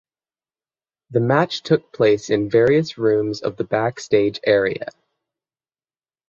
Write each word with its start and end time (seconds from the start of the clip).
The 1.11 1.19
match 1.19 1.61
took 1.61 1.93
place 1.93 2.31
in 2.31 2.49
various 2.49 2.97
rooms 2.97 3.41
of 3.41 3.55
the 3.57 3.63
backstage 3.63 4.39
area. 4.43 4.87